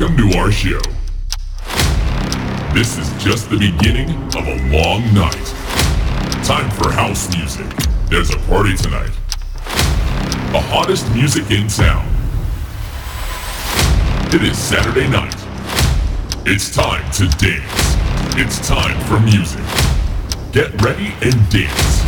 Welcome 0.00 0.30
to 0.30 0.38
our 0.38 0.50
show. 0.50 0.80
This 2.72 2.96
is 2.96 3.22
just 3.22 3.50
the 3.50 3.58
beginning 3.58 4.08
of 4.34 4.48
a 4.48 4.56
long 4.72 5.02
night. 5.12 5.44
Time 6.42 6.70
for 6.70 6.90
house 6.90 7.28
music. 7.36 7.66
There's 8.08 8.30
a 8.30 8.38
party 8.48 8.74
tonight. 8.78 9.10
The 10.52 10.60
hottest 10.72 11.12
music 11.12 11.50
in 11.50 11.68
town. 11.68 12.08
It 14.32 14.42
is 14.42 14.56
Saturday 14.56 15.06
night. 15.10 15.36
It's 16.46 16.74
time 16.74 17.04
to 17.20 17.28
dance. 17.36 17.96
It's 18.40 18.66
time 18.66 18.98
for 19.04 19.20
music. 19.20 19.60
Get 20.50 20.80
ready 20.80 21.12
and 21.20 21.36
dance 21.50 22.00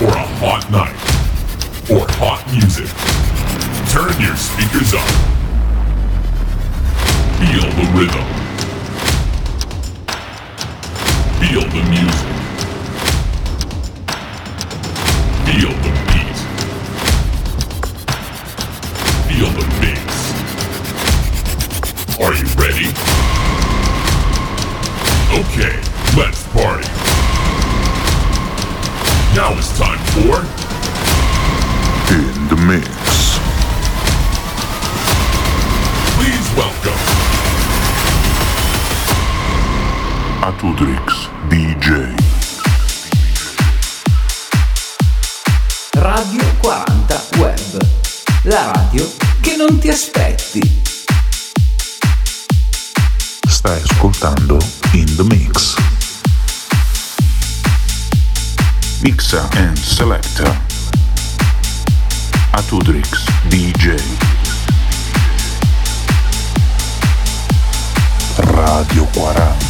for 0.00 0.10
a 0.10 0.26
hot 0.42 0.66
night 0.72 0.98
or 1.94 2.10
hot 2.18 2.44
music. 2.50 2.90
Turn 3.94 4.20
your 4.20 4.34
speakers 4.34 4.94
up. 4.94 5.39
Feel 7.40 7.68
the 7.78 7.86
rhythm. 7.96 8.26
Feel 11.40 11.64
the 11.70 11.82
music. 11.88 12.30
Feel 15.46 15.72
the 15.80 15.90
beat. 16.10 16.38
Feel 19.26 19.50
the 19.56 19.64
bass. 19.80 20.18
Are 22.20 22.34
you 22.34 22.48
ready? 22.60 22.88
Okay, 25.40 25.74
let's 26.16 26.42
party. 26.52 26.88
Now 29.34 29.56
it's 29.56 29.72
time 29.78 29.98
for 30.12 30.36
In 32.12 32.48
the 32.48 32.56
Mix. 32.66 32.99
Atudrix 40.42 41.28
DJ. 41.48 42.14
Radio 45.92 46.42
40 46.62 47.22
Web. 47.36 47.86
La 48.44 48.72
radio 48.72 49.06
che 49.42 49.56
non 49.56 49.78
ti 49.78 49.90
aspetti. 49.90 50.82
Stai 53.46 53.82
ascoltando 53.82 54.56
In 54.92 55.14
the 55.16 55.24
Mix. 55.24 55.74
Mixa 59.02 59.46
and 59.56 59.76
Selecta. 59.76 60.58
Atudrix 62.52 63.24
DJ. 63.48 63.94
Radio 68.36 69.04
40. 69.12 69.69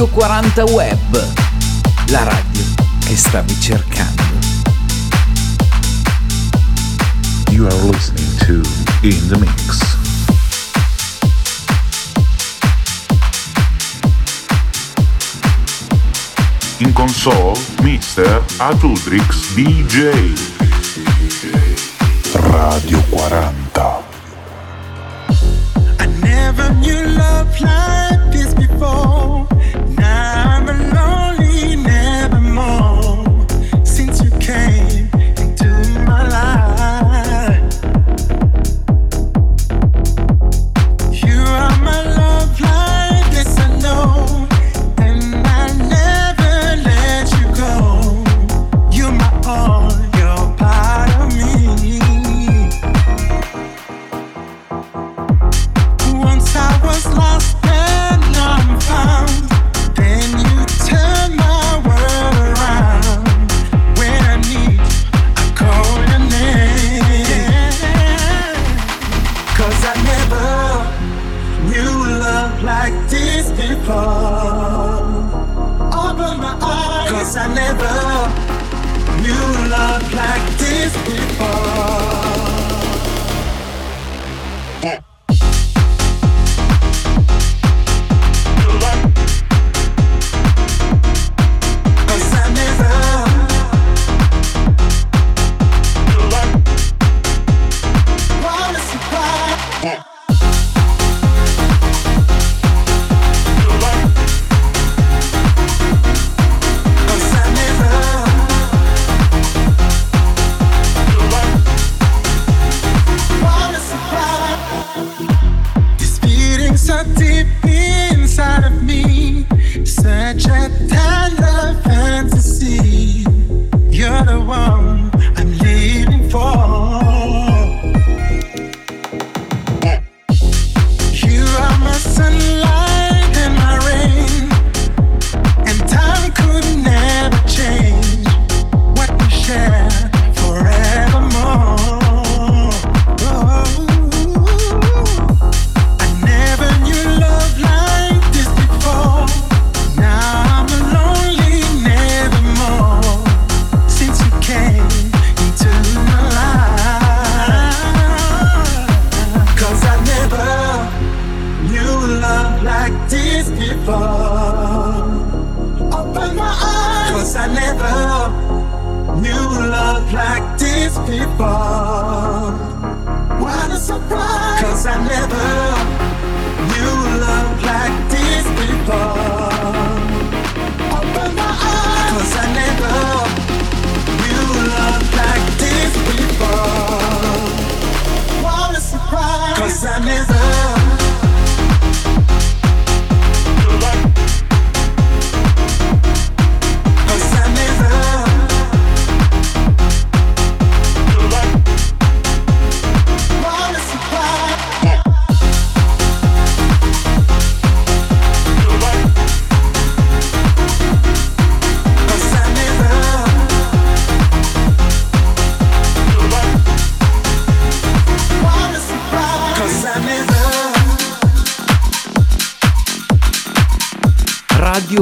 Radio 0.00 0.16
40 0.16 0.64
Web. 0.64 1.32
La 2.06 2.22
radio 2.22 2.62
che 3.00 3.14
stavi 3.14 3.60
cercando. 3.60 4.22
You 7.50 7.66
are 7.66 7.76
listening 7.84 8.38
to 8.46 8.62
In 9.02 9.28
the 9.28 9.36
Mix. 9.36 9.98
In 16.78 16.94
console, 16.94 17.58
Mr. 17.82 18.42
Atudrix 18.56 19.52
DJ. 19.52 20.32
Radio 22.32 23.02
40. 23.10 24.02
I 25.98 26.06
never 26.22 26.72
knew 26.76 27.04
love 27.18 27.60
like 27.60 27.99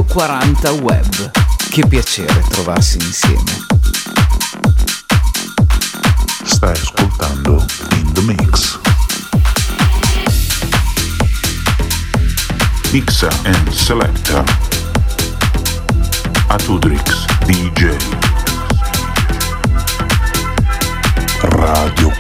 40 0.05 0.71
Web. 0.73 1.31
Che 1.71 1.87
piacere 1.87 2.45
trovarsi 2.51 2.99
insieme. 2.99 3.67
Stai 6.45 6.73
ascoltando 6.73 7.65
In 7.93 8.13
The 8.13 8.21
Mix. 8.23 8.79
Mixa 12.93 13.29
and 13.45 13.71
Selecta. 13.71 14.45
Atudrix 16.49 17.25
DJ. 17.45 17.97
Radio 21.41 22.18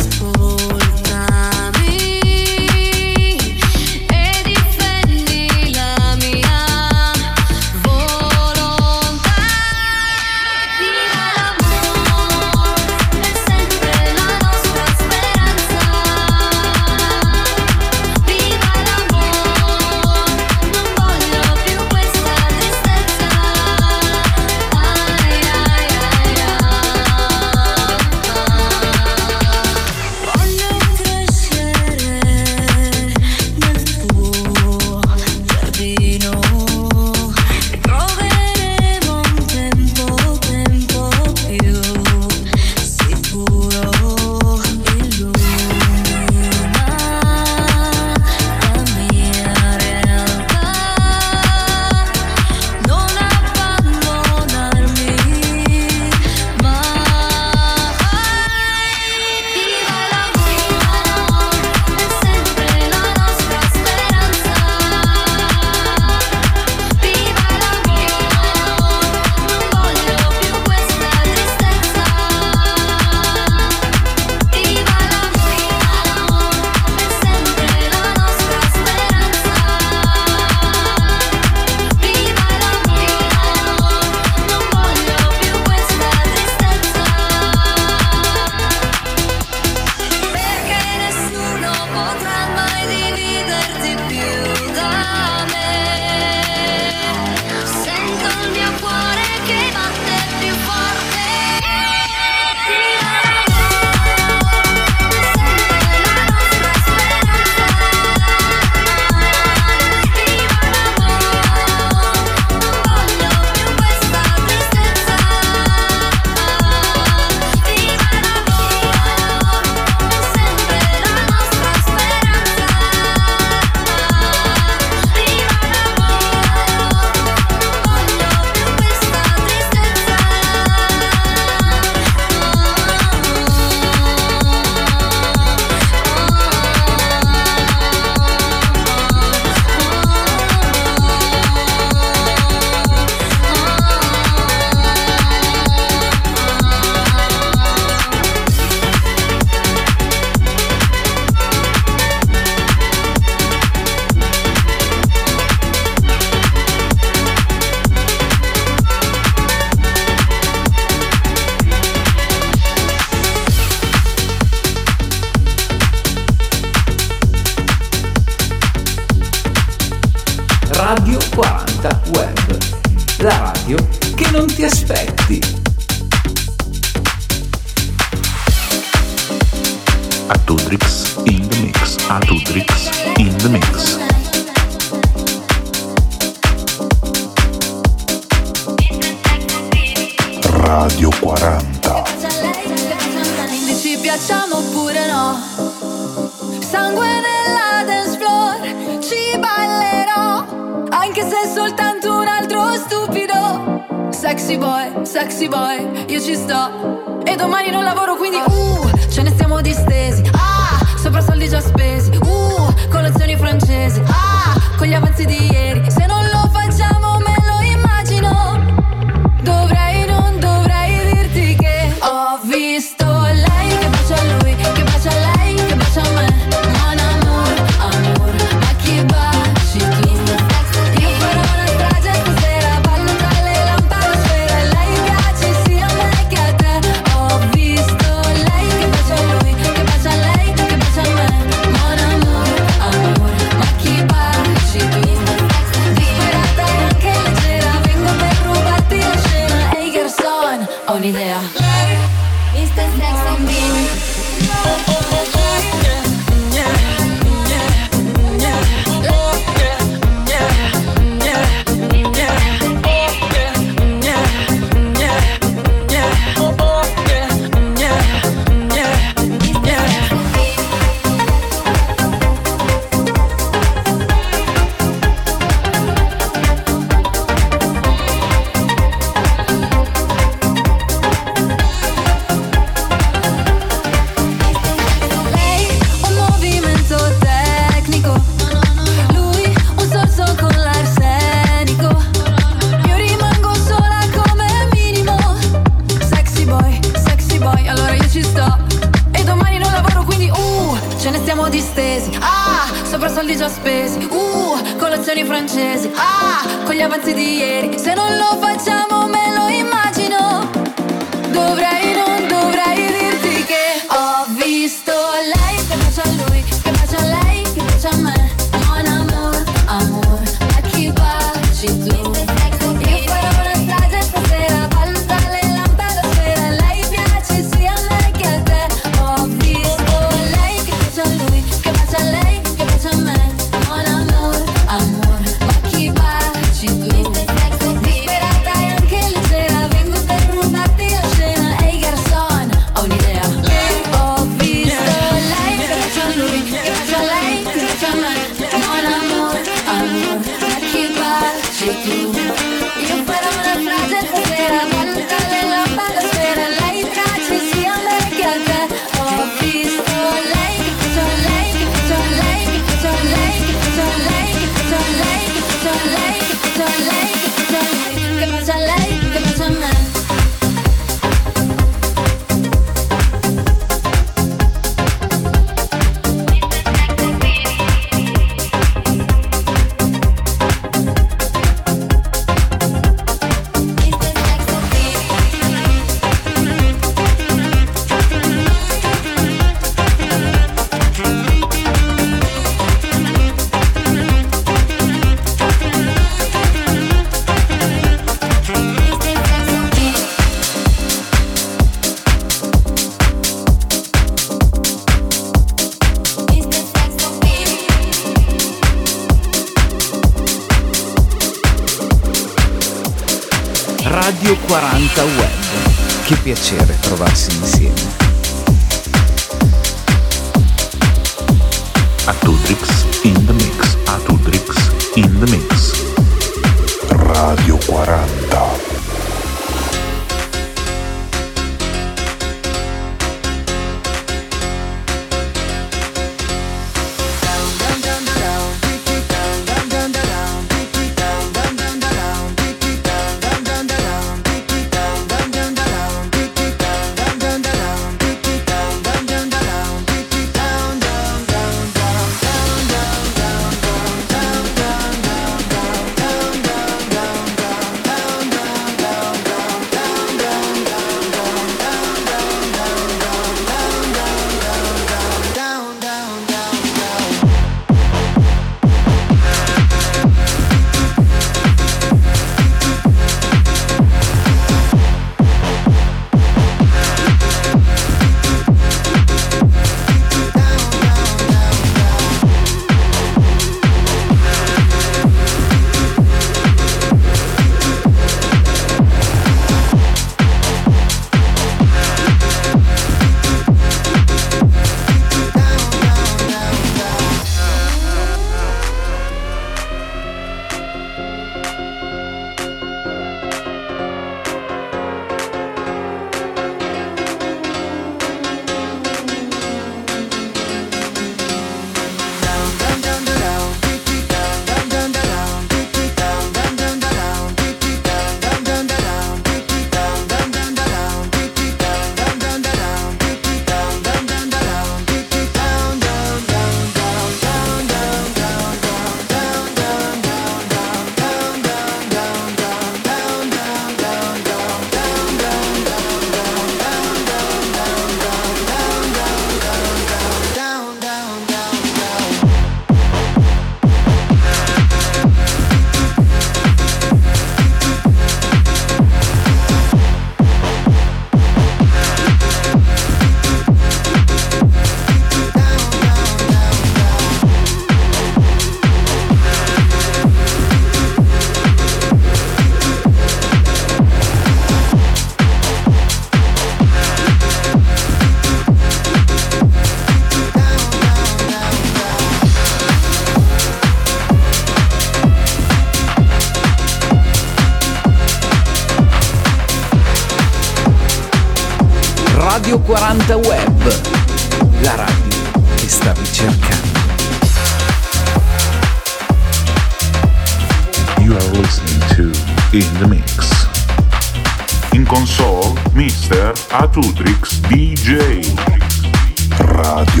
Radio 599.71 600.00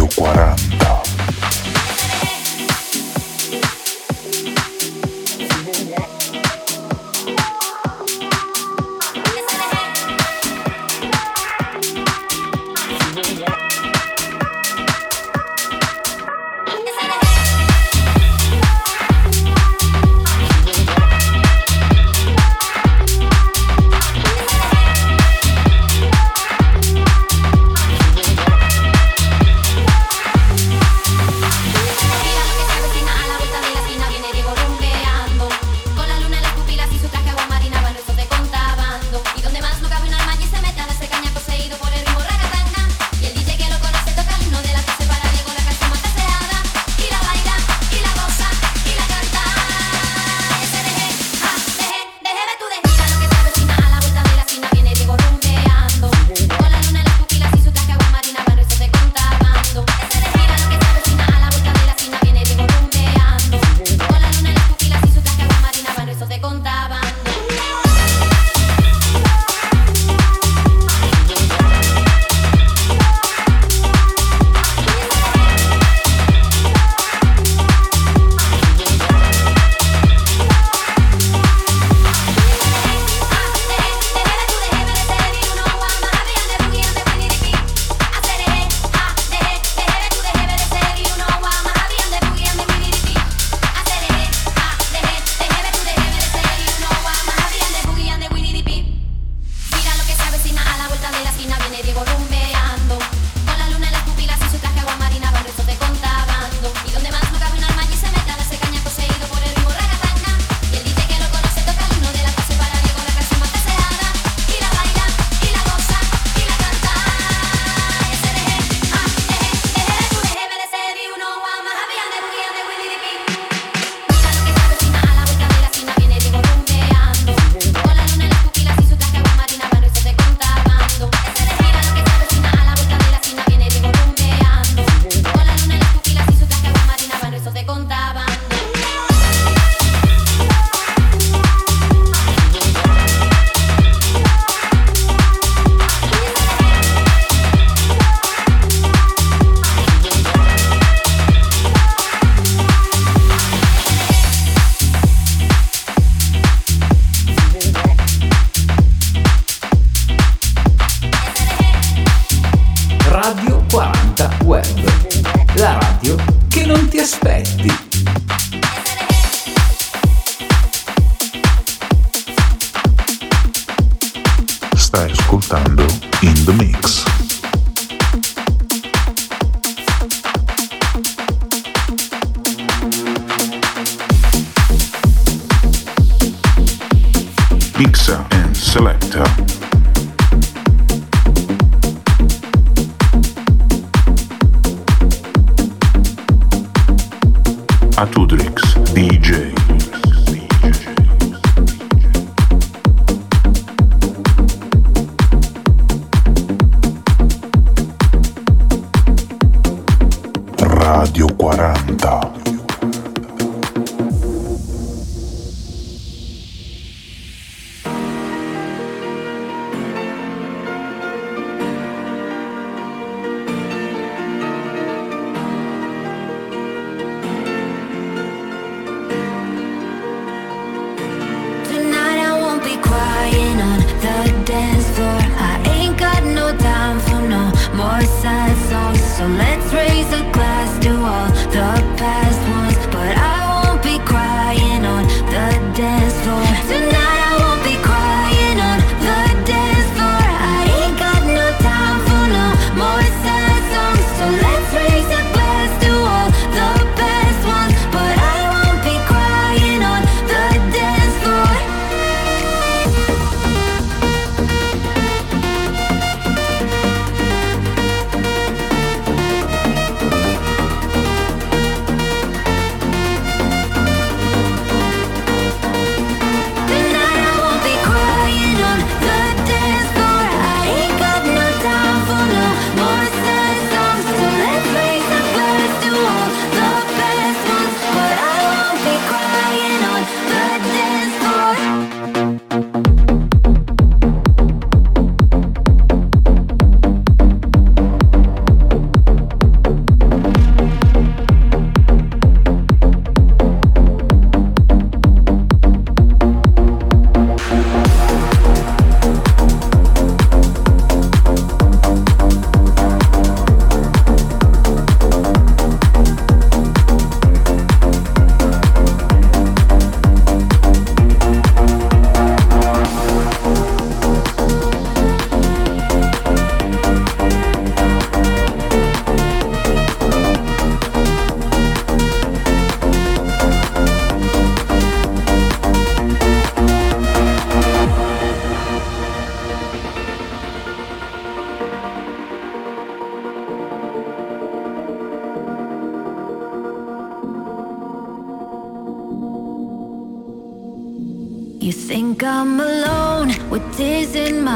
So 239.21 239.27
let 239.27 239.50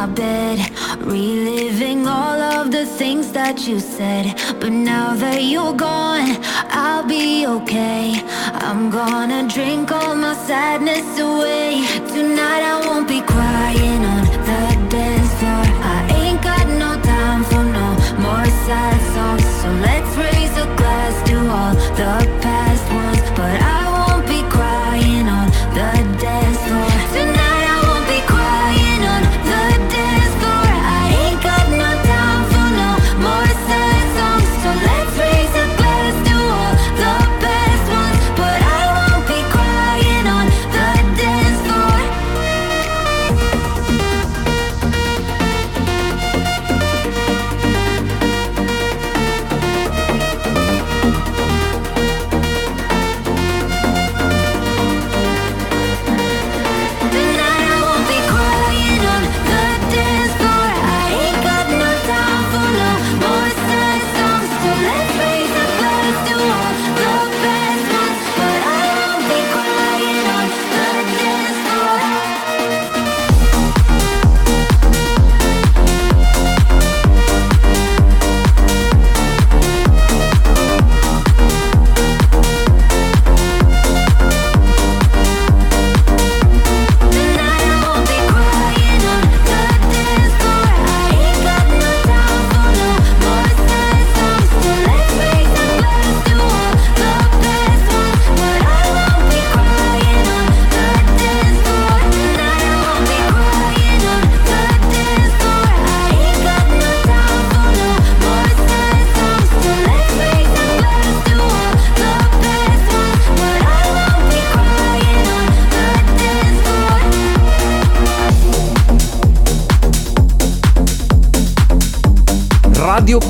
my 0.06 0.14
bed 0.14 0.60
Reliving 1.00 2.08
all 2.08 2.40
of 2.42 2.72
the 2.72 2.86
things 2.86 3.32
that 3.32 3.68
you 3.68 3.80
said. 3.80 4.36
But 4.60 4.72
now 4.72 5.14
that 5.16 5.44
you're 5.44 5.74
gone, 5.74 6.38
I'll 6.70 7.06
be 7.08 7.46
okay. 7.46 8.22
I'm 8.66 8.90
gonna 8.90 9.48
drink 9.48 9.92
all 9.92 10.16
my 10.16 10.34
sadness 10.48 11.08
away. 11.20 11.86
Tonight 12.14 12.64
I 12.74 12.76
won't 12.88 13.08
be 13.08 13.22
crying 13.22 14.02
on 14.14 14.24
the 14.50 14.64
dance 14.94 15.32
floor. 15.40 15.66
I 15.96 16.00
ain't 16.22 16.42
got 16.42 16.66
no 16.84 16.92
time 17.14 17.44
for 17.44 17.64
no 17.80 17.88
more 18.26 18.48
sad 18.66 18.98
songs. 19.14 19.46
So 19.62 19.68
let's 19.88 20.12
raise 20.26 20.56
a 20.66 20.68
glass 20.80 21.16
to 21.30 21.36
all 21.58 21.74
the 22.00 22.45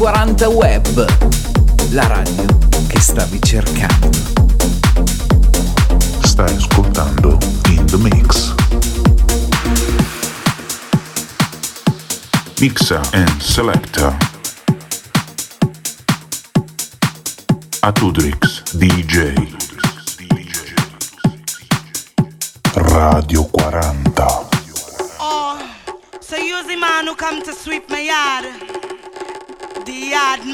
40 0.05 0.49
Web, 0.49 1.07
la 1.89 2.05
radio 2.05 2.45
che 2.85 2.99
stavi 2.99 3.41
cercando. 3.41 4.11
Stai 6.21 6.55
ascoltando 6.55 7.39
In 7.69 7.87
The 7.87 7.97
Mix. 7.97 8.53
Mixer 12.59 13.01
and 13.13 13.41
Selector. 13.41 14.15
Atudrix 17.79 18.61
DJ. 18.73 19.33
Radio 22.75 23.43
40. 23.45 24.47
Oh, 25.17 25.57
so 26.19 26.35
using 26.35 26.79
man 26.79 27.07
who 27.07 27.15
come 27.15 27.41
to 27.41 27.51
sweep 27.53 27.89
me. 27.89 27.94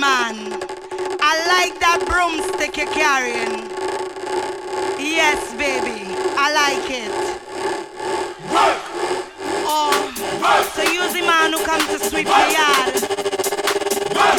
man. 0.01 0.57
I 1.21 1.33
like 1.53 1.79
that 1.79 2.01
broomstick 2.09 2.75
you're 2.75 2.89
carrying. 2.89 3.69
Yes, 4.97 5.53
baby, 5.53 6.09
I 6.35 6.49
like 6.57 6.89
it. 6.89 7.13
Oh, 9.69 9.93
so 10.73 10.81
you 10.91 11.05
the 11.13 11.21
man 11.21 11.53
who 11.53 11.63
comes 11.63 11.85
to 11.93 11.99
sweep 11.99 12.25
the 12.25 12.45
yard. 12.57 12.95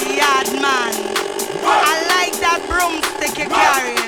The 0.02 0.14
yard 0.18 0.50
man. 0.60 0.94
I 1.62 1.94
like 2.10 2.34
that 2.42 2.60
broomstick 2.66 3.38
you're 3.38 3.48
carrying. 3.48 4.01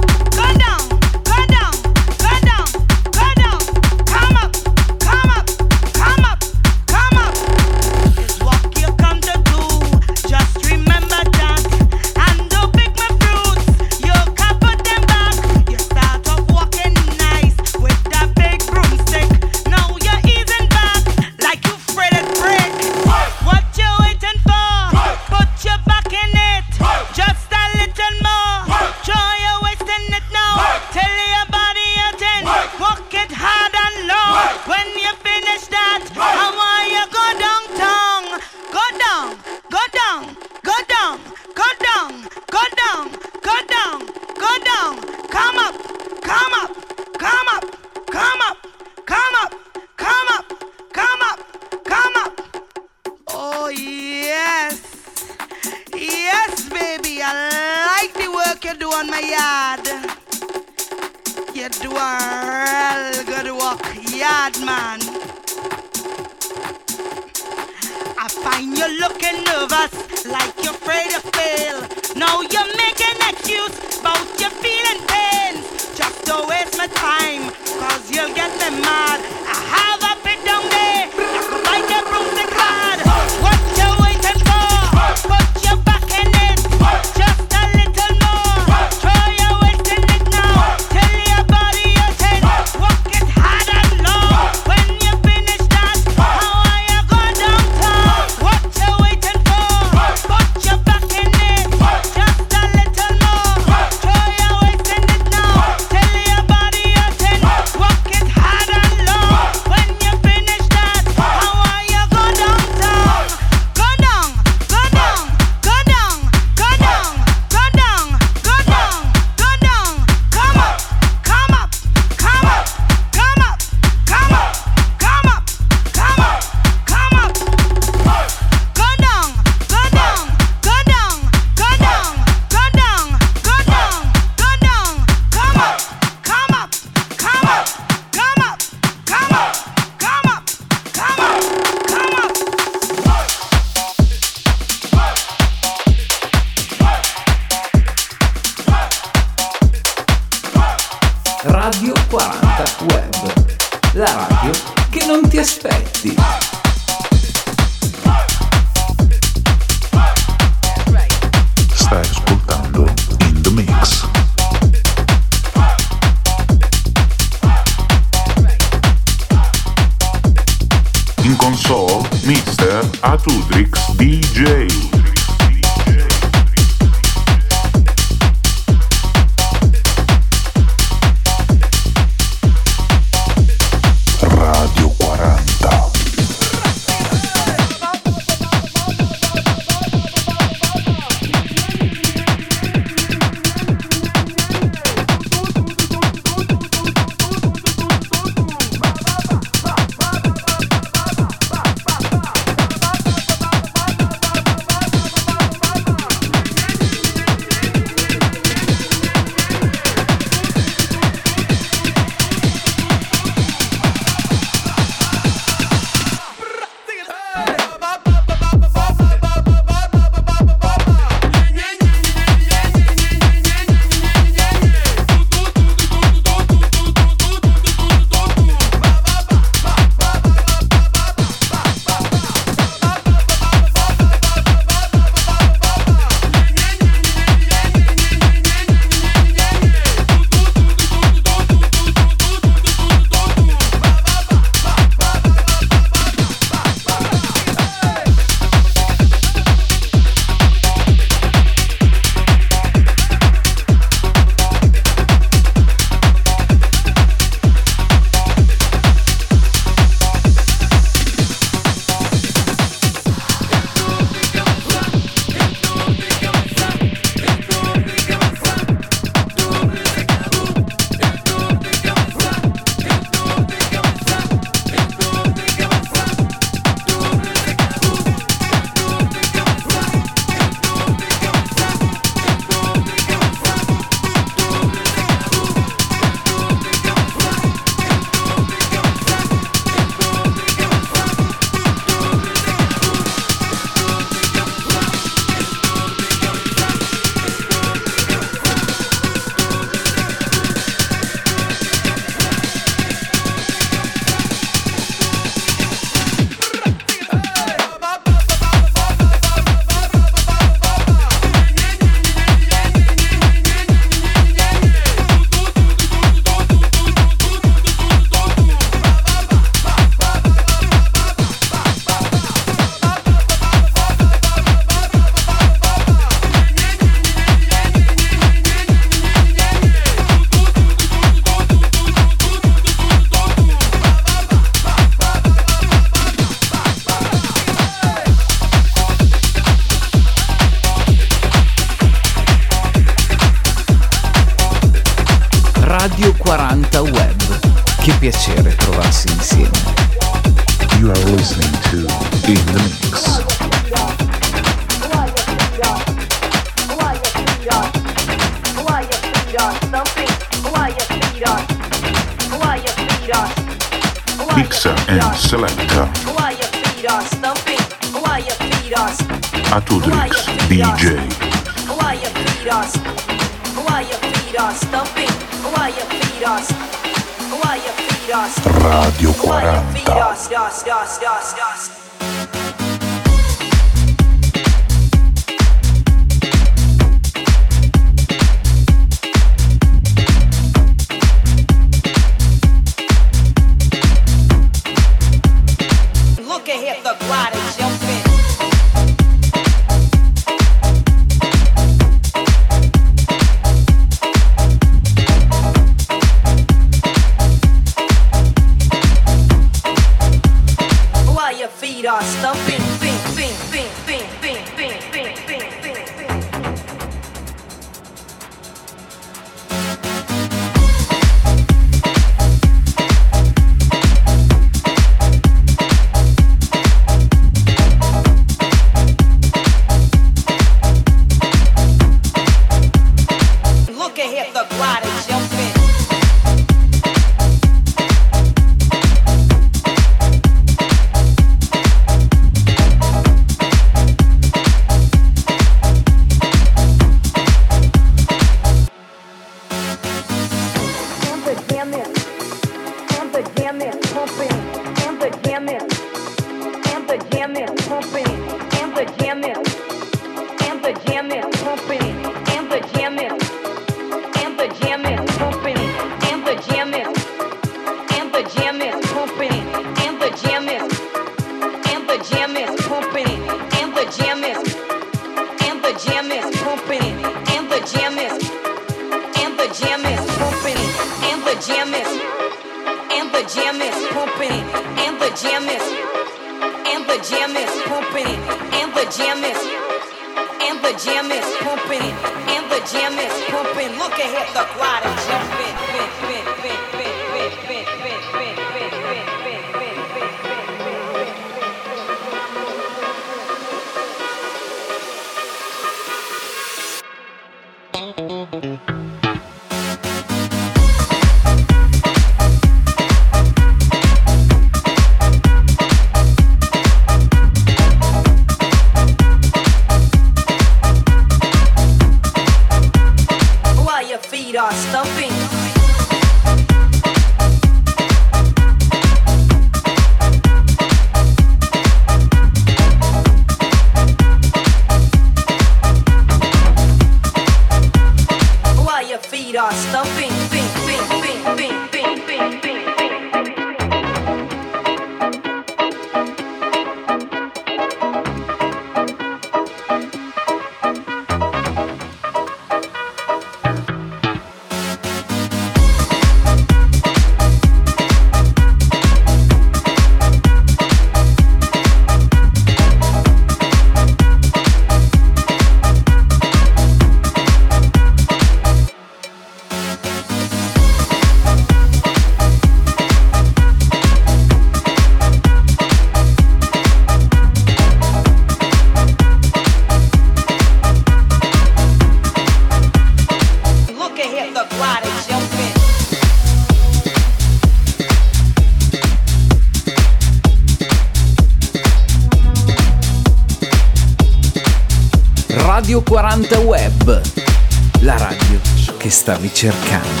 Cercando. 599.41 600.00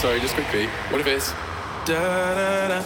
Sorry, 0.00 0.18
just 0.18 0.34
quickly. 0.34 0.66
What 0.88 1.02
if 1.02 1.06
it's 1.06 1.34
Da 1.84 2.68
da 2.68 2.80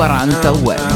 40 0.00 0.62
web. 0.64 0.89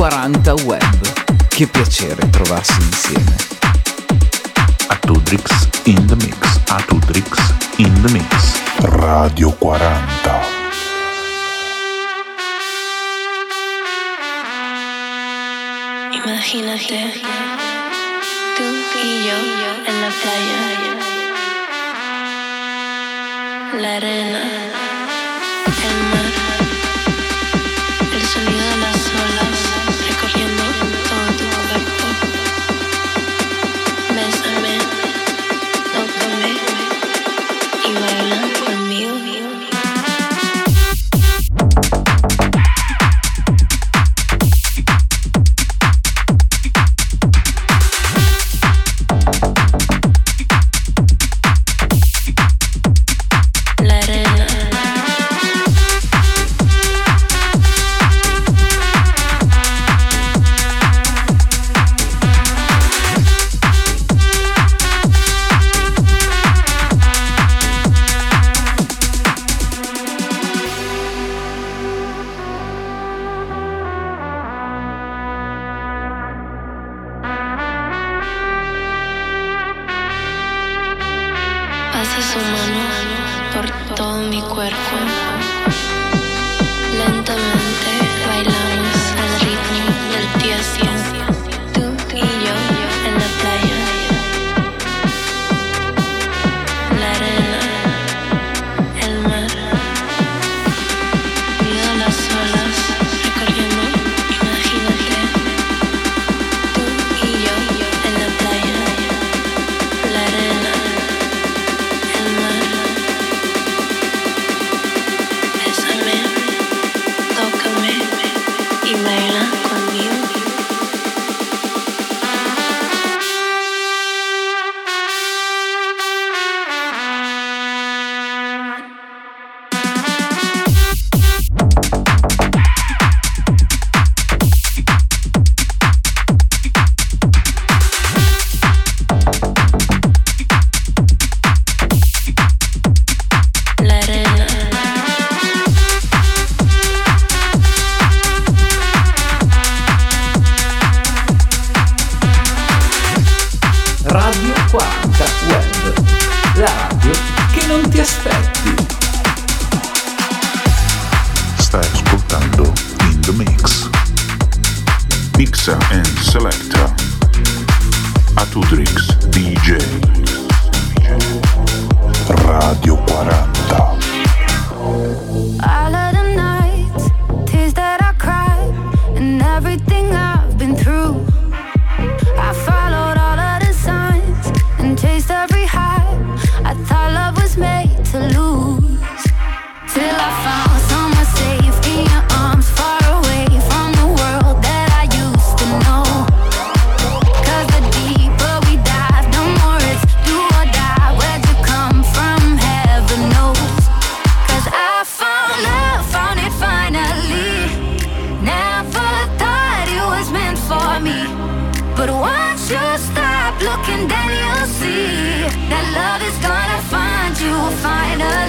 40 0.00 0.54
Web. 0.64 1.46
Che 1.48 1.66
piacere 1.66 2.30
trovarsi 2.30 2.80
insieme. 2.80 3.36
A 4.86 4.96
Tudrix 4.96 5.68
in 5.84 6.06
the 6.06 6.14
mix, 6.14 6.58
a 6.68 6.82
Tudrix 6.86 7.28
in 7.76 7.92
the 8.00 8.10
mix. 8.10 8.58
Radio 8.78 9.50
40. 9.50 10.40
Imagínate 16.12 17.12
tú 18.56 18.64
y 19.04 19.26
yo 19.26 19.36
en 19.86 20.00
la 20.00 20.10
playa, 20.22 20.60
la 23.82 23.96
arena. 23.96 24.99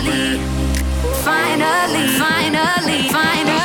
finally, 0.02 0.40
finally, 1.24 2.08
finally, 2.18 3.10
finally. 3.10 3.61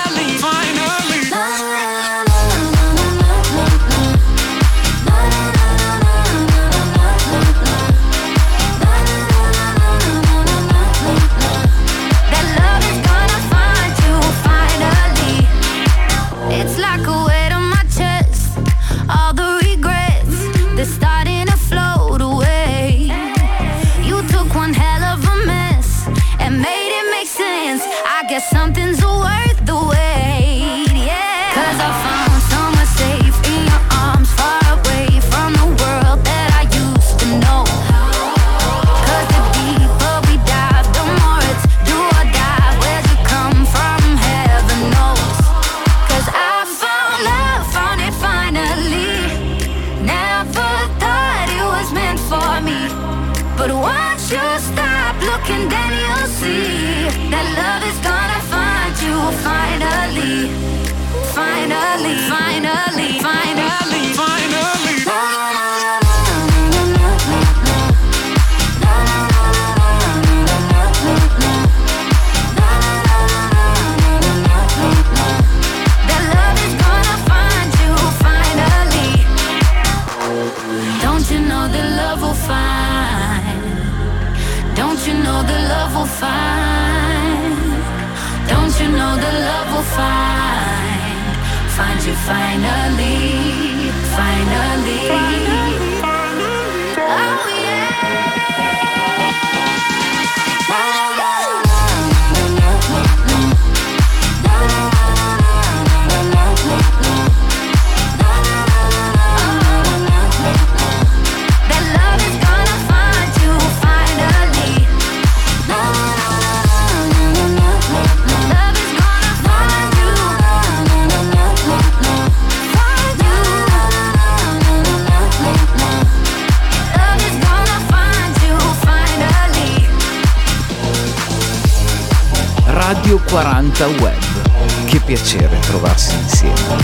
Punta 133.76 134.02
Web. 134.02 134.86
Che 134.86 135.00
piacere 135.00 135.58
trovarsi 135.58 136.14
insieme. 136.14 136.78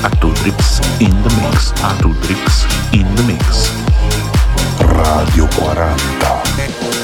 A 0.00 0.08
two 0.18 0.32
drips 0.32 0.80
in 0.98 1.14
the 1.22 1.32
mix, 1.40 1.72
a 1.82 1.94
two 2.00 2.12
drips 2.22 2.66
in 2.90 3.06
the 3.14 3.22
mix. 3.22 3.70
Radio 4.78 5.46
40. 5.46 7.03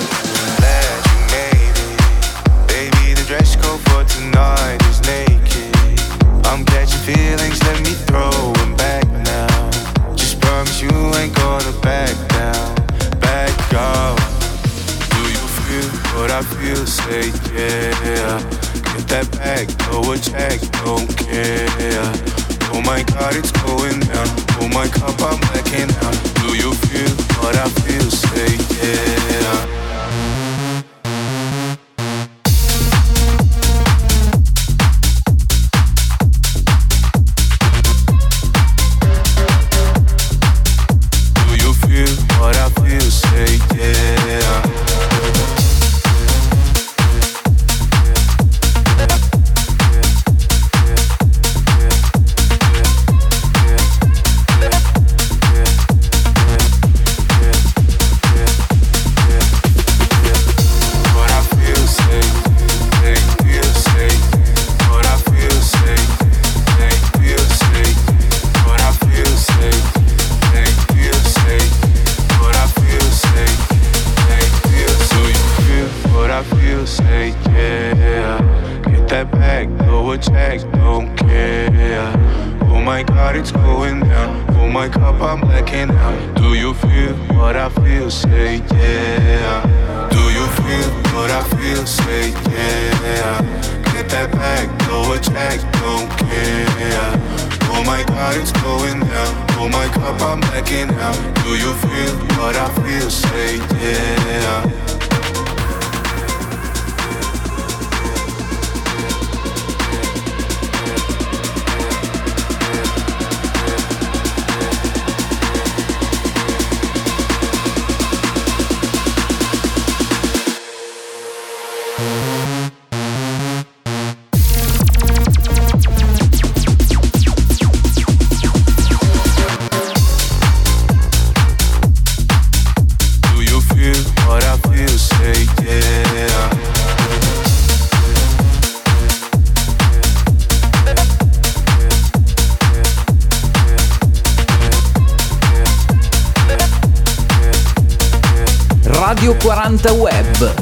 80 149.80 149.92
Web, 149.92 150.54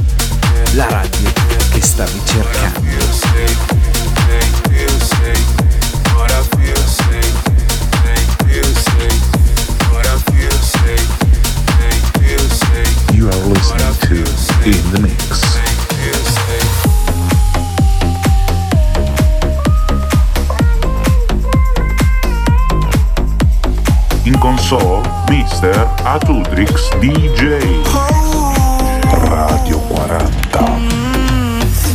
la 0.74 0.86
radio 0.88 1.28
che 1.72 1.80
stavi 1.82 2.20
cercando. 2.24 2.86
You 13.12 13.28
are 13.28 13.34
listening 13.48 13.98
to 14.02 14.14
In 14.64 14.90
the 14.92 15.00
Mix. 15.00 15.58
In 24.22 24.38
console, 24.38 25.02
Mr. 25.28 25.88
Atudrix 26.04 26.88
DJ. 27.00 28.27
Radio 29.28 29.78
40. 29.78 30.76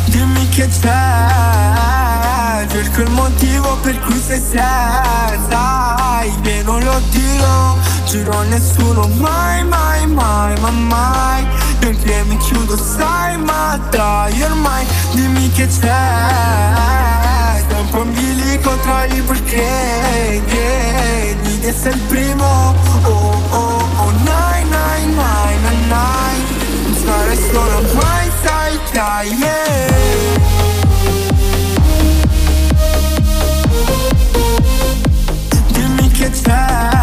Dimmi 0.05 0.47
che 0.49 0.67
c'è 0.67 2.67
Cerco 2.69 3.01
il 3.01 3.09
motivo 3.09 3.75
per 3.81 3.99
cui 4.01 4.21
sei 4.21 4.39
senza 4.39 5.95
Che 6.43 6.61
non 6.63 6.84
lo 6.84 7.01
dirò 7.09 7.75
Giuro 8.05 8.38
a 8.38 8.43
nessuno 8.43 9.07
mai, 9.17 9.63
mai, 9.65 10.05
mai, 10.05 10.59
ma 10.59 10.69
mai 10.69 11.43
Perché 11.79 12.23
mi 12.27 12.38
chiudo 12.38 12.77
sai 12.77 13.36
ma 13.38 13.79
trai 13.89 14.39
ormai 14.43 14.86
Dimmi 15.13 15.51
che 15.53 15.67
c'è 15.67 17.63
Sempre 17.67 17.99
un 17.99 18.13
bilico 18.13 18.75
tra 18.77 19.05
i 19.05 19.21
perché 19.21 20.41
yeah. 20.45 21.34
Di 21.41 21.65
essere 21.65 21.95
il 21.95 22.01
primo 22.01 22.75
Oh, 23.05 23.41
oh, 23.49 23.88
oh, 23.97 24.11
nine, 24.23 24.69
nine, 24.69 25.15
nine, 25.15 25.59
nine, 25.61 25.88
nine 25.88 26.52
Non 27.14 27.22
stare 27.22 27.36
solo 27.51 27.82
mai, 27.93 28.32
sai, 28.43 28.80
dai, 28.91 29.30
yeah. 29.34 29.91
Dimmi 35.74 36.07
che 36.09 36.30
c'è 36.32 36.41
Dai, 36.41 37.02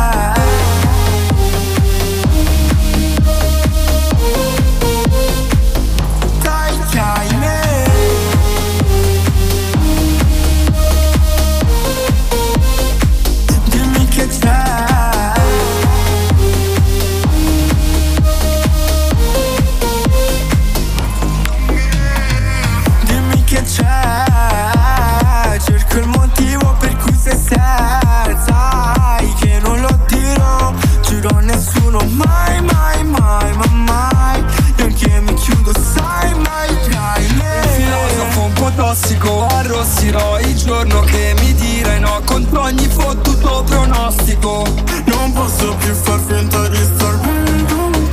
tossico 38.90 39.46
Arrossirò 39.46 40.40
il 40.40 40.56
giorno 40.56 41.00
che 41.02 41.34
mi 41.38 41.54
dirai 41.54 42.00
no 42.00 42.20
Contro 42.24 42.62
ogni 42.62 42.88
fottuto 42.88 43.62
pronostico. 43.64 44.64
Non 45.04 45.32
posso 45.32 45.74
più 45.76 45.94
far 45.94 46.18
finta 46.26 46.68
di 46.68 46.76
star 46.76 47.16
bene 47.18 47.64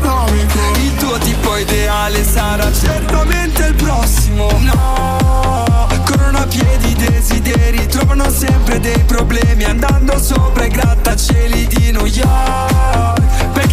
comico 0.02 0.60
Il 0.82 0.96
tuo 0.98 1.18
tipo 1.18 1.58
ideale 1.58 2.24
sarà 2.24 2.72
certamente 2.72 3.66
il 3.66 3.76
prossimo. 3.76 4.50
No, 4.60 5.88
corrono 6.06 6.38
a 6.38 6.46
piedi 6.46 6.90
i 6.90 6.96
desideri 6.96 7.88
Trovano 7.88 8.30
sempre 8.30 8.80
dei 8.80 9.04
problemi. 9.06 9.64
Andando 9.64 10.20
sopra 10.22 10.66
i 10.66 10.70
grattacieli 10.70 11.68
di 11.68 11.92
New 11.92 12.06
York 12.06 13.17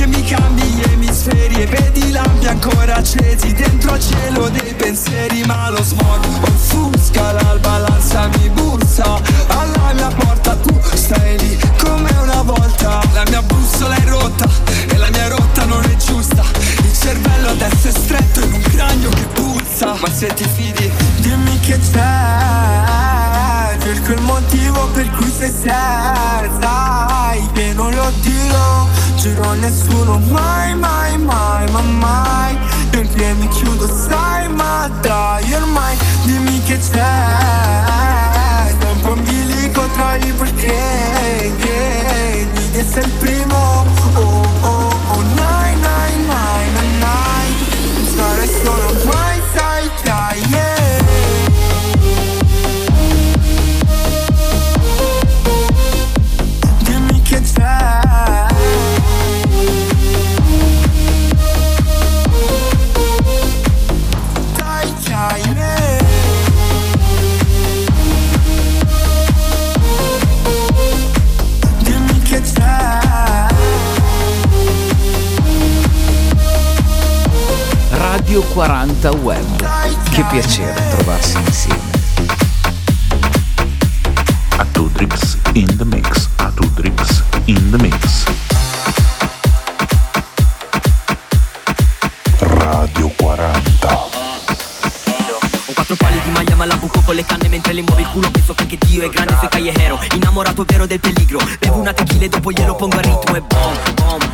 Perché 0.04 0.06
mi 0.06 0.24
cambi 0.24 0.62
gli 0.62 0.82
emisferi 0.92 1.62
E 1.62 1.66
vedi 1.66 2.10
lampi 2.10 2.46
ancora 2.46 2.96
accesi 2.96 3.54
Dentro 3.54 3.92
al 3.92 4.00
cielo 4.00 4.48
dei 4.50 4.74
pensieri 4.74 5.42
Ma 5.46 5.70
lo 5.70 5.82
smog 5.82 6.24
offusca 6.42 7.32
l'alba 7.32 7.78
L'ansia 7.78 8.28
mi 8.36 8.50
bussa 8.50 9.20
Alla 9.46 9.92
mia 9.94 10.08
porta 10.08 10.56
tu 10.56 10.78
stai 10.92 11.38
lì 11.38 11.58
come 11.78 12.10
una 12.20 12.42
volta. 12.42 13.00
La 13.12 13.24
mia 13.28 13.42
bussola 13.42 13.94
è 13.94 14.04
rotta 14.04 14.46
E 14.88 14.96
la 14.96 15.08
mia 15.10 15.28
rotta 15.28 15.64
non 15.64 15.82
è 15.84 15.96
giusta. 15.96 16.42
Il 16.82 16.92
cervello 16.92 17.50
adesso 17.50 17.88
è 17.88 17.92
stretto 17.92 18.40
in 18.40 18.52
un 18.52 18.62
cranio 18.62 19.08
che 19.08 19.26
puzza. 19.32 19.94
Ma 20.00 20.12
se 20.12 20.32
ti 20.34 20.44
fidi 20.54 20.90
Dimmi 21.20 21.58
che 21.60 21.78
c'è 21.78 22.53
motivo 24.54 24.86
per 24.92 25.10
cui 25.10 25.30
sei 25.30 25.50
senza 25.50 26.48
Sai 26.60 27.48
che 27.52 27.72
non 27.74 27.92
lo 27.92 28.12
dirò 28.20 28.86
Giuro 29.16 29.48
a 29.48 29.54
nessuno 29.54 30.18
mai, 30.30 30.74
mai, 30.74 31.18
mai, 31.18 31.70
ma 31.70 31.80
mai 31.80 32.56
Perché 32.90 33.34
mi 33.34 33.48
chiudo 33.48 33.86
sai 33.88 34.48
ma 34.48 34.90
trai 35.00 35.52
ormai 35.54 35.96
Dimmi 36.24 36.62
che 36.64 36.78
c'è 36.78 37.12
Sempre 38.80 39.10
un 39.10 39.22
bilico 39.24 39.86
tra 39.94 40.16
i 40.16 40.32
perché 40.32 41.52
yeah. 41.58 42.46
Di 42.70 42.78
essere 42.78 43.06
il 43.06 43.12
primo 43.12 43.84
Oh, 44.16 44.46
oh, 44.60 44.73
Radio 78.34 78.52
40 78.52 79.10
Web. 79.18 80.10
Che 80.10 80.24
piacere 80.24 80.74
trovarsi 80.96 81.36
insieme. 81.36 81.80
Atudrix 84.56 85.38
in 85.52 85.76
the 85.76 85.84
mix. 85.84 86.28
Atudrix 86.38 87.22
in 87.44 87.70
the 87.70 87.76
mix. 87.80 88.24
Radio 92.38 93.08
40. 93.10 93.92
Ho 93.92 95.72
quattro 95.72 95.94
pali 95.94 96.20
di 96.24 96.30
maglia 96.30 96.56
ma 96.56 96.64
la 96.64 96.74
buco 96.74 97.02
con 97.02 97.14
le 97.14 97.24
canne 97.24 97.48
mentre 97.48 97.72
le 97.72 97.82
muove 97.82 98.00
il 98.00 98.08
culo 98.08 98.32
Penso 98.32 98.52
che 98.54 98.62
anche 98.62 98.78
Dio 98.78 99.04
è 99.04 99.10
grande 99.10 99.36
sui 99.38 99.48
callejero 99.48 100.00
Innamorato 100.12 100.64
vero 100.64 100.86
del 100.86 100.98
peligro 100.98 101.38
Bevo 101.60 101.78
una 101.78 101.92
tequila 101.92 102.24
e 102.24 102.28
dopo 102.28 102.50
glielo 102.50 102.74
pongo 102.74 102.96
a 102.96 103.00
ritmo 103.00 103.36
e 103.36 103.40
bom, 103.40 103.78
bom, 103.94 104.33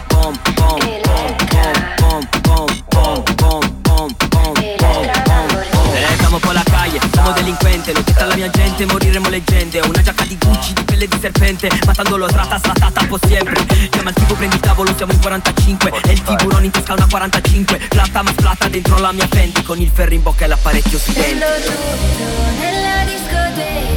serpente 11.60 11.86
Matandolo 11.86 12.26
trata, 12.26 12.58
slatata, 12.58 13.04
po' 13.06 13.18
sempre. 13.20 13.66
Chiama 13.90 14.10
il 14.10 14.14
tipo, 14.14 14.34
prendi 14.34 14.54
il 14.56 14.60
tavolo, 14.60 14.94
siamo 14.96 15.12
in 15.12 15.20
45 15.20 15.92
E 16.06 16.12
il 16.12 16.22
tiburone 16.22 16.64
in 16.64 16.70
tasca 16.70 16.94
una 16.94 17.06
45 17.08 17.78
Plata 17.88 18.22
ma 18.22 18.30
splata 18.30 18.68
dentro 18.68 18.98
la 18.98 19.12
mia 19.12 19.26
Fendi. 19.28 19.62
Con 19.62 19.80
il 19.80 19.90
ferro 19.92 20.14
in 20.14 20.22
bocca 20.22 20.44
e 20.44 20.48
l'apparecchio 20.48 20.98
Prendo 21.12 21.46
tutto 21.62 22.50
nella 22.58 23.04
discoteca 23.04 23.89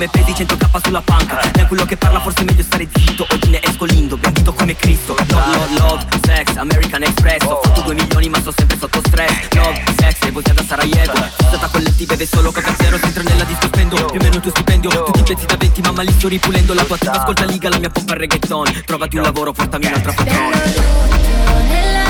come 0.00 0.08
pesi, 0.08 0.44
100k 0.44 0.80
sulla 0.82 1.02
panca. 1.02 1.40
E 1.52 1.66
quello 1.66 1.84
che 1.84 1.96
parla 1.98 2.20
forse 2.20 2.40
è 2.40 2.44
meglio 2.44 2.62
stare 2.62 2.88
zitto. 2.90 3.26
Oggi 3.30 3.50
ne 3.50 3.60
esco 3.62 3.84
lindo, 3.84 4.16
bendito 4.16 4.54
come 4.54 4.74
Cristo. 4.74 5.14
Love, 5.28 5.56
love, 5.56 5.78
love, 5.78 6.06
sex, 6.24 6.56
American 6.56 7.02
Express. 7.02 7.42
Ho 7.44 7.60
fatto 7.62 7.82
due 7.82 7.94
milioni 7.94 8.28
ma 8.30 8.40
sto 8.40 8.52
sempre 8.56 8.78
sotto 8.78 9.00
stress. 9.04 9.52
Love, 9.52 9.82
sex, 9.98 10.16
negoziata 10.22 10.62
da 10.62 10.66
Sarajevo. 10.66 11.12
Stata 11.36 11.68
colletti, 11.68 12.06
beve 12.06 12.26
solo 12.26 12.50
coca 12.50 12.74
zero 12.78 12.96
Se 12.96 13.06
entro 13.06 13.22
nella 13.22 13.44
disco 13.44 13.66
spendo, 13.66 13.96
più 14.06 14.20
o 14.20 14.22
meno 14.22 14.36
il 14.36 14.40
tuo 14.40 14.50
stipendio. 14.50 14.90
Tutti 14.90 15.20
i 15.20 15.22
pezzi 15.22 15.46
da 15.46 15.56
20 15.56 15.80
mamma 15.82 16.02
li 16.02 16.12
sto 16.12 16.28
ripulendo 16.28 16.72
La 16.72 16.84
tua 16.84 16.94
attiva 16.94 17.12
ascolta 17.12 17.44
liga, 17.44 17.68
la 17.68 17.78
mia 17.78 17.90
pompa 17.90 18.14
è 18.14 18.16
reggaeton. 18.16 18.82
Trovati 18.86 19.16
un 19.16 19.22
lavoro, 19.22 19.52
portami 19.52 19.86
un'altra 19.86 20.12
patron 20.12 20.50
Nella 21.68 22.09